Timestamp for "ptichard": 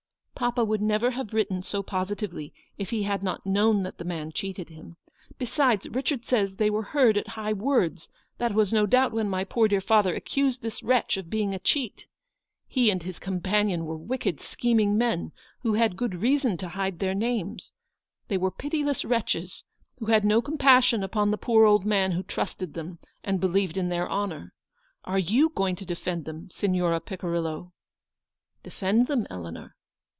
5.87-6.25